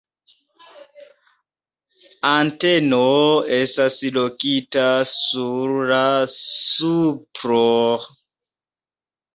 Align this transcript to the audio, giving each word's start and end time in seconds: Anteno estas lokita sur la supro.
Anteno 2.31 3.03
estas 3.59 3.99
lokita 4.17 4.89
sur 5.13 5.79
la 5.93 6.03
supro. 6.41 7.65